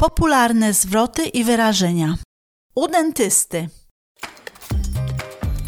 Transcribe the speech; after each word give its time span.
Popularne 0.00 0.74
zwroty 0.74 1.26
i 1.26 1.44
wyrażenia. 1.44 2.16
U 2.74 2.88
dentysty. 2.88 3.68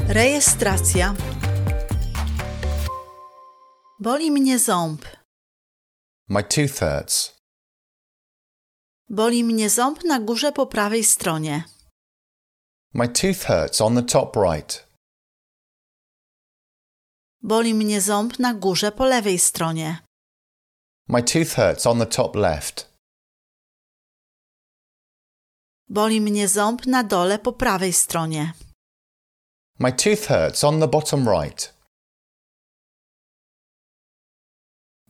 Rejestracja. 0.08 1.14
Boli 4.00 4.30
mnie 4.30 4.58
ząb. 4.58 5.04
My 6.28 6.42
tooth 6.42 6.78
hurts. 6.78 7.36
Boli 9.08 9.44
mnie 9.44 9.70
ząb 9.70 10.04
na 10.04 10.20
górze 10.20 10.52
po 10.52 10.66
prawej 10.66 11.04
stronie. 11.04 11.64
My 12.94 13.08
tooth 13.08 13.46
hurts 13.46 13.80
on 13.80 13.94
the 13.94 14.02
top 14.02 14.36
right. 14.36 14.86
Boli 17.42 17.74
mnie 17.74 18.00
ząb 18.00 18.38
na 18.38 18.54
górze 18.54 18.92
po 18.92 19.04
lewej 19.04 19.38
stronie. 19.38 19.98
My 21.08 21.22
tooth 21.22 21.54
hurts 21.56 21.86
on 21.86 21.98
the 21.98 22.06
top 22.06 22.36
left. 22.36 22.91
Boli 25.92 26.20
mnie 26.20 26.48
ząb 26.48 26.86
na 26.86 27.04
dole 27.04 27.38
po 27.38 27.52
prawej 27.52 27.92
stronie. 27.92 28.52
My 29.78 29.92
tooth 29.92 30.26
hurts 30.28 30.64
on 30.64 30.80
the 30.80 30.88
bottom 30.88 31.28
right. 31.28 31.74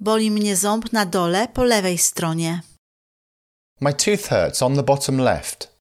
Boli 0.01 0.31
mnie 0.31 0.57
ząb 0.57 0.93
na 0.93 1.07
dole 1.07 1.49
po 1.49 1.65
lewej 1.65 1.99
stronie. 1.99 2.63
My 3.81 3.93
tooth 3.95 4.29
hurts 4.29 4.63
on 4.63 4.77
the 4.77 4.83
bottom 4.83 5.19
left. 5.19 5.79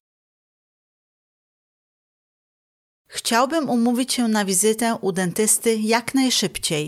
Chciałbym 3.08 3.70
umówić 3.70 4.12
się 4.12 4.28
na 4.28 4.44
wizytę 4.44 4.98
u 5.00 5.12
dentysty 5.12 5.76
jak 5.76 6.14
najszybciej. 6.14 6.86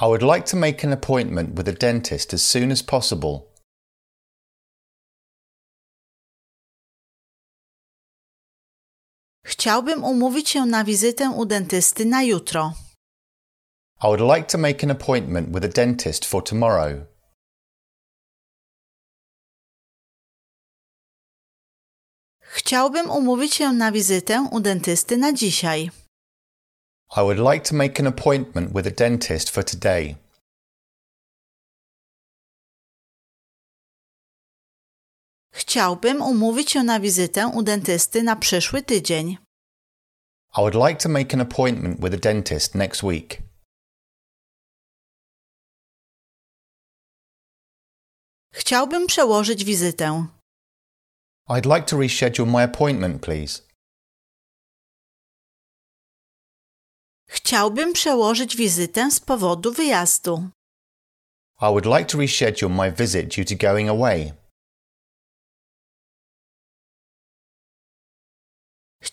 I 0.00 0.04
would 0.04 0.22
like 0.22 0.42
to 0.50 0.56
make 0.56 0.84
an 0.84 0.92
appointment 0.92 1.50
with 1.56 1.68
a 1.68 1.72
dentist 1.72 2.34
as 2.34 2.50
soon 2.50 2.72
as 2.72 2.82
possible. 2.82 3.51
Chciałbym 9.62 10.04
umówić 10.04 10.48
się 10.48 10.66
na 10.66 10.84
wizytę 10.84 11.30
u 11.30 11.44
dentysty 11.44 12.04
na 12.04 12.22
jutro. 12.22 12.72
I 14.02 14.06
would 14.06 14.20
like 14.20 14.46
to 14.46 14.58
make 14.58 14.84
an 14.84 14.90
appointment 14.90 15.48
with 15.48 15.64
a 15.64 15.68
dentist 15.68 16.24
for 16.24 16.44
tomorrow. 16.44 17.06
Chciałbym 22.40 23.10
umówić 23.10 23.54
się 23.54 23.72
na 23.72 23.92
wizytę 23.92 24.48
u 24.52 24.60
dentysty 24.60 25.16
na 25.16 25.32
dzisiaj. 25.32 25.90
I 27.16 27.20
would 27.20 27.38
like 27.38 27.60
to 27.68 27.76
make 27.76 28.00
an 28.00 28.06
appointment 28.06 28.72
with 28.72 28.86
a 28.86 28.90
dentist 28.90 29.50
for 29.50 29.64
today. 29.64 30.16
Chciałbym 35.52 36.22
umówić 36.22 36.70
się 36.70 36.82
na 36.82 37.00
wizytę 37.00 37.46
u 37.54 37.62
dentysty 37.62 38.22
na 38.22 38.36
przyszły 38.36 38.82
tydzień. 38.82 39.51
I 40.54 40.60
would 40.60 40.74
like 40.74 40.98
to 40.98 41.08
make 41.08 41.32
an 41.32 41.40
appointment 41.40 42.00
with 42.00 42.12
a 42.14 42.18
dentist 42.18 42.74
next 42.74 43.02
week. 43.02 43.42
Chciałbym 48.54 49.06
przełożyć 49.06 49.64
wizytę. 49.64 50.26
I'd 51.48 51.66
like 51.66 51.86
to 51.86 51.96
reschedule 51.96 52.46
my 52.46 52.62
appointment, 52.62 53.22
please. 53.22 53.62
Chciałbym 57.28 57.92
przełożyć 57.92 58.56
wizytę 58.56 59.10
z 59.10 59.20
powodu 59.20 59.72
wyjazdu. 59.72 60.48
I 61.60 61.66
would 61.66 61.86
like 61.86 62.04
to 62.04 62.18
reschedule 62.18 62.68
my 62.70 62.92
visit 62.92 63.36
due 63.36 63.44
to 63.44 63.54
going 63.56 63.88
away. 63.88 64.32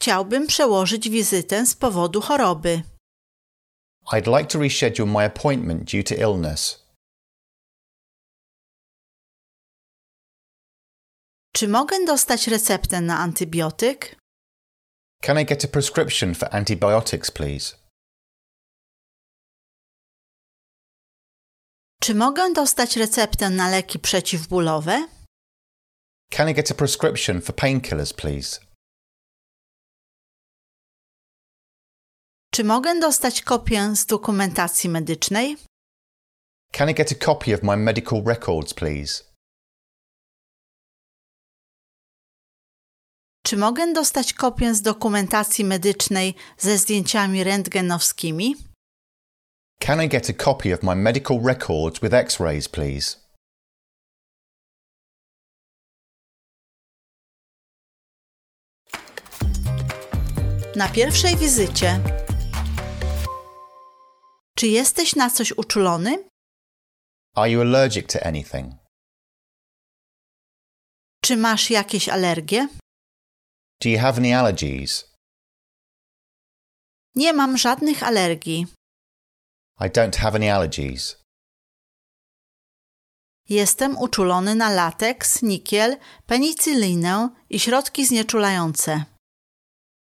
Chciałbym 0.03 0.47
przełożyć 0.47 1.09
wizytę 1.09 1.65
z 1.65 1.75
powodu 1.75 2.21
choroby. 2.21 2.81
I'd 4.11 4.37
like 4.37 4.45
to 4.47 4.59
reschedule 4.59 5.07
my 5.07 5.25
appointment 5.25 5.91
due 5.91 6.03
to 6.03 6.15
illness. 6.15 6.85
Czy 11.53 11.67
mogę 11.67 12.05
dostać 12.05 12.47
receptę 12.47 13.01
na 13.01 13.19
antybiotyk? 13.19 14.15
Can 15.21 15.39
I 15.39 15.45
get 15.45 15.65
a 15.65 15.67
prescription 15.67 16.35
for 16.35 16.49
antibiotics, 16.55 17.31
please? 17.31 17.75
Czy 22.01 22.15
mogę 22.15 22.53
dostać 22.53 22.97
receptę 22.97 23.49
na 23.49 23.69
leki 23.69 23.99
przeciwbólowe? 23.99 25.07
Can 26.31 26.49
I 26.49 26.53
get 26.53 26.71
a 26.71 26.73
prescription 26.73 27.41
for 27.41 27.55
painkillers, 27.55 28.13
please? 28.13 28.68
Czy 32.59 32.63
mogę 32.63 32.99
dostać 32.99 33.41
kopię 33.41 33.95
z 33.95 34.05
dokumentacji 34.05 34.89
medycznej? 34.89 35.57
Can 36.71 36.89
I 36.89 36.93
get 36.93 37.11
a 37.11 37.15
copy 37.25 37.55
of 37.55 37.63
my 37.63 37.77
medical 37.77 38.23
records, 38.25 38.73
please? 38.73 39.23
Czy 43.43 43.57
mogę 43.57 43.93
dostać 43.93 44.33
kopię 44.33 44.75
z 44.75 44.81
dokumentacji 44.81 45.65
medycznej 45.65 46.35
ze 46.57 46.77
zdjęciami 46.77 47.43
rentgenowskimi? 47.43 48.55
Can 49.79 50.03
I 50.03 50.09
get 50.09 50.29
a 50.29 50.43
copy 50.43 50.73
of 50.73 50.83
my 50.83 50.95
medical 50.95 51.39
records 51.43 51.99
with 51.99 52.13
x 52.13 52.39
rays, 52.39 52.69
please? 52.69 53.17
Na 60.75 60.89
pierwszej 60.89 61.37
wizycie. 61.37 61.99
Czy 64.59 64.67
jesteś 64.67 65.15
na 65.15 65.29
coś 65.29 65.51
uczulony? 65.51 66.29
Are 67.35 67.51
you 67.51 67.61
allergic 67.61 68.13
to 68.13 68.19
anything? 68.25 68.73
Czy 71.23 71.37
masz 71.37 71.69
jakieś 71.69 72.09
alergie? 72.09 72.67
Do 73.81 73.89
you 73.89 73.99
have 73.99 74.17
any 74.17 74.37
allergies? 74.39 75.13
Nie 77.15 77.33
mam 77.33 77.57
żadnych 77.57 78.03
alergii. 78.03 78.67
I 79.79 79.83
don't 79.83 80.15
have 80.17 80.35
any 80.35 80.53
allergies. 80.53 81.23
Jestem 83.49 83.97
uczulony 83.97 84.55
na 84.55 84.69
lateks, 84.69 85.41
nikiel, 85.41 85.97
penicylinę 86.25 87.29
i 87.49 87.59
środki 87.59 88.05
znieczulające. 88.05 89.05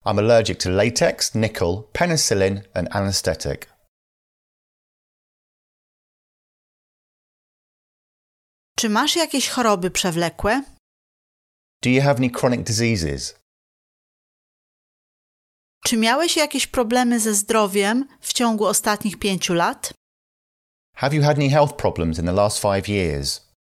I'm 0.05 0.19
allergic 0.19 0.63
to 0.63 0.71
latex, 0.71 1.35
nickel, 1.35 1.83
penicillin, 1.93 2.63
and 2.75 2.89
anesthetic. 2.97 3.70
Czy 8.81 8.89
masz 8.89 9.17
jakieś 9.17 9.49
choroby 9.49 9.91
przewlekłe? 9.91 10.65
Do 11.83 11.91
you 11.91 12.03
have 12.03 12.17
any 12.17 12.31
chronic 12.31 12.67
diseases? 12.67 13.41
Czy 15.85 15.97
miałeś 15.97 16.37
jakieś 16.37 16.67
problemy 16.67 17.21
ze 17.21 17.35
zdrowiem 17.35 18.09
w 18.21 18.33
ciągu 18.33 18.67
ostatnich 18.67 19.19
pięciu 19.19 19.55
lat? 19.55 19.93
Have 20.97 21.17
you 21.17 21.23
had 21.23 21.37
any 21.37 21.51
health 21.51 21.77
problems 21.77 22.19
in 22.19 22.25
the 22.25 22.33
last 22.33 22.63
five 22.63 22.89
years? 22.89 23.53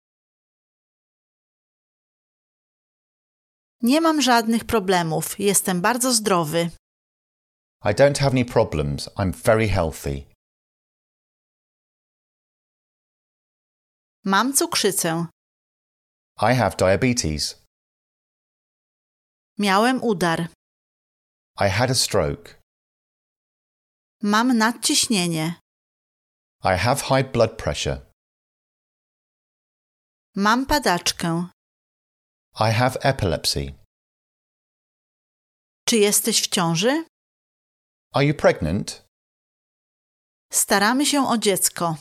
Nie 3.82 4.00
mam 4.00 4.22
żadnych 4.22 4.64
problemów. 4.64 5.38
Jestem 5.38 5.80
bardzo 5.80 6.12
zdrowy. 6.12 6.70
I 7.84 7.88
don't 7.88 8.18
have 8.18 8.30
any 8.30 8.44
problems. 8.44 9.08
I'm 9.16 9.32
very 9.32 9.68
healthy. 9.68 10.29
Mam 14.24 14.52
cukrzycę. 14.52 15.26
I 16.42 16.54
have 16.54 16.76
diabetes. 16.76 17.64
Miałem 19.58 20.02
udar. 20.02 20.48
I 21.60 21.68
had 21.68 21.90
a 21.90 21.94
stroke. 21.94 22.60
Mam 24.22 24.58
nadciśnienie. 24.58 25.60
I 26.64 26.76
have 26.78 27.00
high 27.02 27.32
blood 27.32 27.56
pressure. 27.56 28.06
Mam 30.36 30.66
padaczkę. 30.66 31.48
I 32.54 32.72
have 32.72 32.96
epilepsy. 33.02 33.74
Czy 35.84 35.96
jesteś 35.96 36.42
w 36.42 36.48
ciąży? 36.48 37.04
Are 38.14 38.24
you 38.26 38.34
pregnant? 38.34 39.04
Staramy 40.52 41.06
się 41.06 41.28
o 41.28 41.38
dziecko. 41.38 41.96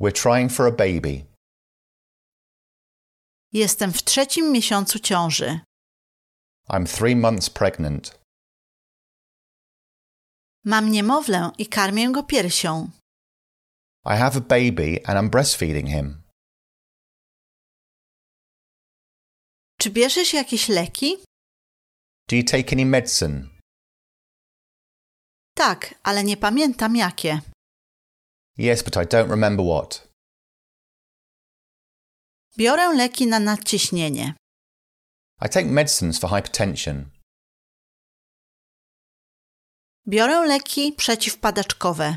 We're 0.00 0.12
trying 0.22 0.48
for 0.52 0.66
a 0.66 0.70
baby. 0.70 1.26
Jestem 3.52 3.92
w 3.92 4.02
trzecim 4.02 4.52
miesiącu 4.52 4.98
ciąży. 4.98 5.60
I'm 6.68 6.86
three 6.98 7.16
months 7.16 7.50
pregnant. 7.50 8.20
Mam 10.64 10.90
niemowlę 10.90 11.50
i 11.58 11.66
karmię 11.66 12.12
go 12.12 12.22
piersią. 12.22 12.90
I 14.04 14.16
have 14.18 14.36
a 14.36 14.40
baby 14.40 15.00
and 15.06 15.18
I'm 15.18 15.30
breastfeeding 15.30 15.88
him. 15.88 16.22
Czy 19.78 19.90
bierzesz 19.90 20.32
jakieś 20.34 20.68
leki? 20.68 21.16
Do 22.28 22.36
you 22.36 22.44
take 22.44 22.72
any 22.72 22.86
medicine? 22.86 23.48
Tak, 25.54 25.94
ale 26.02 26.24
nie 26.24 26.36
pamiętam 26.36 26.96
jakie. 26.96 27.40
Yes, 28.60 28.82
but 28.82 28.96
I 28.96 29.06
don't 29.06 29.30
remember 29.30 29.64
what. 29.64 30.08
Biorę 32.58 32.94
leki 32.96 33.26
na 33.26 33.40
nadciśnienie. 33.40 34.34
I 35.40 35.48
take 35.48 35.66
medicines 35.66 36.18
for 36.18 36.30
hypertension. 36.30 37.10
Biorę 40.08 40.46
leki 40.46 40.92
przeciwpadaczkowe. 40.92 42.16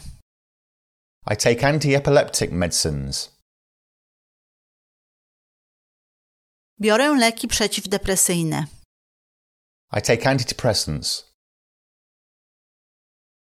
I 1.31 1.37
take 1.37 1.67
anti-epileptic 1.67 2.51
medicines. 2.51 3.37
Biorę 6.81 7.15
leki 7.17 7.47
przeciwdepresyjne. 7.47 8.65
I 9.91 10.01
take 10.01 10.29
antidepressants. 10.29 11.33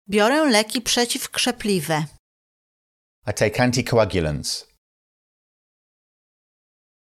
Biorę 0.09 0.45
leki 0.45 0.81
przeciwkrzepliwe. 0.81 2.16
I 3.29 3.33
take 3.33 3.63
anticoagulants. 3.63 4.68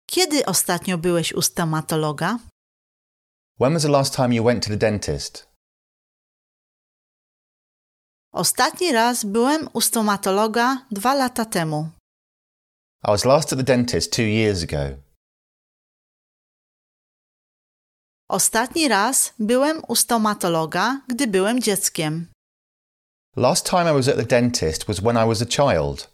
Kiedy 0.08 0.46
ostatnio 0.46 0.98
byłeś 0.98 1.34
u 1.34 1.42
stomatologa? 1.42 2.40
When 3.60 3.74
was 3.74 3.82
the 3.84 3.90
last 3.90 4.16
time 4.16 4.36
you 4.36 4.44
went 4.44 4.64
to 4.64 4.70
the 4.70 4.78
dentist? 4.78 5.48
Ostatni 8.34 8.92
raz 8.92 9.26
byłem 9.26 9.70
u 9.74 9.82
stomatologa 9.82 10.86
dwa 10.92 11.14
lata 11.14 11.46
temu. 11.46 11.90
I 13.08 13.12
was 13.12 13.26
last 13.26 13.54
at 13.54 13.60
the 13.60 13.64
dentist 13.66 14.12
two 14.14 14.22
years 14.24 14.64
ago. 14.64 14.98
Ostatni 18.30 18.88
raz 18.88 19.34
byłem 19.40 19.82
u 19.88 19.96
stomatologa, 19.96 21.02
gdy 21.08 21.28
byłem 21.28 21.62
dzieckiem. 21.62 22.28
Last 23.36 23.70
time 23.70 23.92
I 23.92 23.94
was 23.94 24.08
at 24.08 24.16
the 24.16 24.26
dentist 24.26 24.88
was 24.88 25.00
when 25.00 25.16
I 25.18 25.28
was 25.28 25.42
a 25.42 25.46
child. 25.46 26.13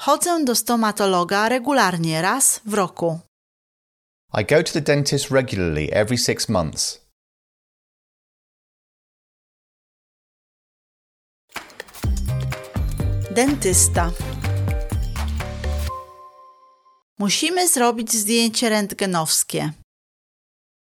Chodzę 0.00 0.44
do 0.44 0.54
stomatologa 0.54 1.48
regularnie 1.48 2.22
raz 2.22 2.60
w 2.66 2.74
roku. 2.74 3.20
I 4.38 4.44
go 4.44 4.62
to 4.62 4.72
the 4.72 4.80
dentist 4.80 5.30
regularly 5.30 5.88
every 5.92 6.18
six 6.18 6.48
months. 6.48 7.00
Dentysta. 13.30 14.10
Musimy 17.18 17.68
zrobić 17.68 18.12
zdjęcie 18.12 18.68
rentgenowskie. 18.68 19.72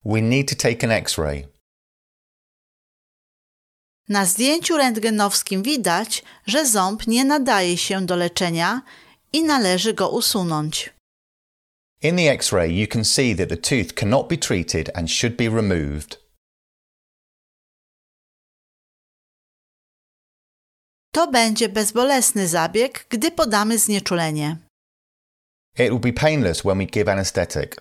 We 0.06 0.22
need 0.22 0.50
to 0.50 0.56
take 0.56 0.84
an 0.84 0.92
x 0.92 1.18
ray. 1.18 1.48
Na 4.10 4.26
zdjęciu 4.26 4.78
rentgenowskim 4.78 5.64
widać, 5.64 6.24
że 6.46 6.66
ząb 6.66 7.08
nie 7.08 7.26
nadaje 7.26 7.78
się 7.78 8.06
do 8.06 8.16
leczenia 8.16 8.82
i 9.34 9.44
należy 9.44 9.94
go 9.94 10.10
usunąć. 10.10 10.94
In 12.02 12.16
the 12.16 12.32
x 12.32 12.52
ray, 12.52 12.80
you 12.82 12.88
can 12.88 13.06
see 13.06 13.36
that 13.36 13.50
the 13.50 13.58
tooth 13.58 13.94
cannot 13.94 14.28
be 14.28 14.38
treated 14.38 14.92
and 14.94 15.12
should 15.12 15.36
be 15.36 15.50
removed. 15.50 16.28
To 21.12 21.28
będzie 21.28 21.70
bezbolesny 21.70 22.48
zabieg, 22.48 23.06
gdy 23.10 23.32
podamy 23.32 23.78
znieczulenie. 23.78 24.58
It 25.74 25.90
will 25.90 26.00
be 26.00 26.14
painless 26.14 26.62
when 26.64 26.78
we 26.78 26.86
give 26.86 27.10
anesthetic. 27.10 27.76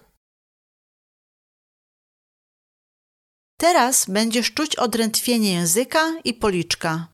Teraz 3.58 4.06
będziesz 4.06 4.54
czuć 4.54 4.76
odrętwienie 4.76 5.52
języka 5.52 6.20
i 6.24 6.34
policzka. 6.34 7.08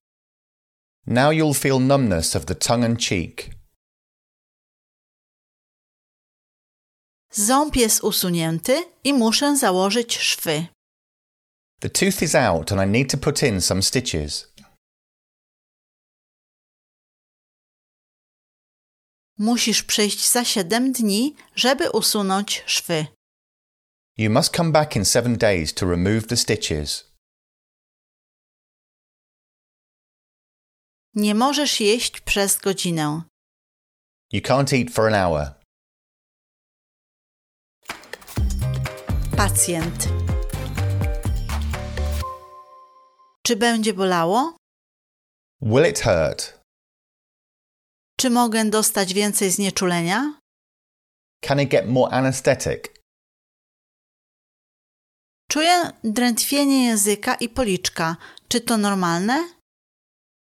Now 1.06 1.32
you'll 1.32 1.54
feel 1.58 1.80
numbness 1.80 2.36
of 2.36 2.44
the 2.44 2.54
tongue 2.54 2.84
and 2.86 2.98
cheek. 3.00 3.61
Ząb 7.32 7.76
jest 7.76 8.04
usunięty 8.04 8.84
i 9.04 9.12
muszę 9.14 9.56
założyć 9.56 10.18
szwy. 10.18 10.66
The 11.80 11.90
tooth 11.90 12.22
is 12.22 12.34
out 12.34 12.72
and 12.72 12.80
I 12.82 12.98
need 12.98 13.10
to 13.10 13.18
put 13.18 13.42
in 13.42 13.60
some 13.60 13.82
stitches. 13.82 14.52
Musisz 19.38 19.82
przyjść 19.82 20.30
za 20.30 20.44
7 20.44 20.92
dni, 20.92 21.36
żeby 21.54 21.90
usunąć 21.90 22.62
szwy. 22.66 23.06
You 24.18 24.30
must 24.30 24.56
come 24.56 24.72
back 24.72 24.96
in 24.96 25.04
seven 25.04 25.36
days 25.38 25.74
to 25.74 25.86
remove 25.86 26.26
the 26.26 26.36
stitches. 26.36 27.12
Nie 31.14 31.34
możesz 31.34 31.80
jeść 31.80 32.20
przez 32.20 32.58
godzinę. 32.58 33.22
You 34.32 34.40
can't 34.40 34.72
eat 34.72 34.90
for 34.94 35.06
an 35.06 35.14
hour. 35.14 35.61
Pacjent. 39.36 40.08
Czy 43.46 43.56
będzie 43.56 43.94
bolało? 43.94 44.56
Will 45.62 45.90
it 45.90 46.00
hurt? 46.00 46.60
Czy 48.20 48.30
mogę 48.30 48.64
dostać 48.64 49.14
więcej 49.14 49.50
znieczulenia? 49.50 50.40
Can 51.44 51.60
I 51.60 51.66
get 51.66 51.88
more 51.88 52.12
anesthetic? 52.12 52.80
Czuję 55.50 55.90
drętwienie 56.04 56.86
języka 56.86 57.34
i 57.34 57.48
policzka. 57.48 58.16
Czy 58.48 58.60
to 58.60 58.78
normalne? 58.78 59.48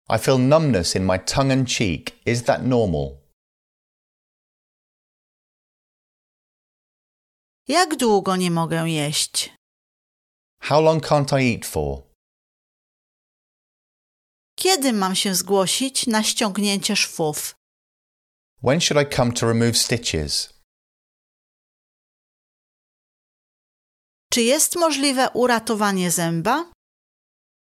I 0.09 0.19
feel 0.19 0.39
numbness 0.39 0.95
in 0.95 1.05
my 1.05 1.19
tongue 1.19 1.53
and 1.53 1.69
cheek. 1.69 2.11
Is 2.25 2.43
that 2.43 2.63
normal? 2.63 3.17
Jak 7.67 7.95
długo 7.95 8.35
nie 8.35 8.51
mogę 8.51 8.89
jeść? 8.89 9.53
How 10.61 10.81
long 10.81 11.03
can't 11.07 11.41
I 11.41 11.53
eat 11.55 11.65
for? 11.65 12.03
Kiedy 14.55 14.93
mam 14.93 15.15
się 15.15 15.35
zgłosić 15.35 16.07
na 16.07 16.23
ściągnięcie 16.23 16.95
szwów? 16.95 17.55
When 18.63 18.81
should 18.81 19.07
I 19.07 19.15
come 19.15 19.31
to 19.33 19.47
remove 19.47 19.77
stitches? 19.77 20.53
Czy 24.33 24.41
jest 24.41 24.75
możliwe 24.75 25.29
uratowanie 25.33 26.11
zęba? 26.11 26.71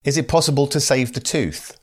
Is 0.05 0.17
it 0.17 0.27
possible 0.29 0.67
to 0.69 0.81
save 0.81 1.13
the 1.13 1.21
tooth? 1.21 1.79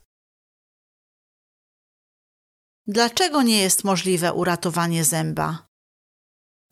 Dlaczego 2.86 3.42
nie 3.42 3.58
jest 3.62 3.84
możliwe 3.84 4.32
uratowanie 4.32 5.04
zęba? 5.04 5.67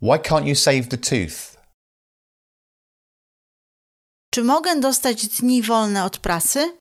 Why 0.00 0.18
can't 0.18 0.46
you 0.46 0.54
save 0.54 0.88
the 0.88 0.98
tooth? 0.98 1.56
Czy 4.34 4.42
mogę 4.44 4.80
dostać 4.80 5.26
dni 5.28 5.62
wolne 5.62 6.04
od 6.04 6.18
pracy? 6.18 6.78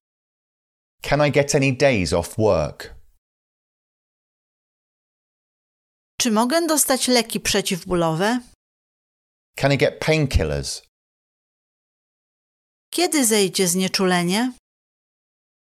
Can 1.02 1.28
I 1.28 1.32
get 1.32 1.56
any 1.56 1.74
days 1.74 2.14
off 2.14 2.36
work? 2.38 2.96
Czy 6.20 6.32
mogę 6.32 6.68
dostać 6.68 7.08
leki 7.08 7.40
przeciwbólowe? 7.40 8.40
Can 9.58 9.72
I 9.74 9.78
get 9.78 10.00
painkillers? 10.06 10.82
Kiedy 12.90 13.26
zejdzie 13.26 13.68
znieczulenie? 13.68 14.54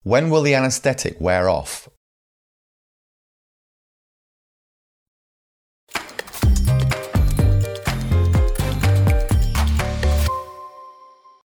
When 0.07 0.31
will 0.31 0.45
the 0.45 0.59
anesthetic 0.59 1.15
wear 1.21 1.49
off? 1.49 1.89